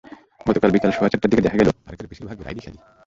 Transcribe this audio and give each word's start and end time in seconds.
গতকাল 0.47 0.69
বিকেল 0.71 0.91
সোয়া 0.91 1.09
চারটার 1.11 1.29
দিকে 1.31 1.45
দেখা 1.45 1.57
গেল, 1.57 1.69
পার্কের 1.85 2.07
বেশির 2.09 2.27
ভাগ 2.27 2.37
রাইডই 2.41 2.61
খালি। 2.65 2.79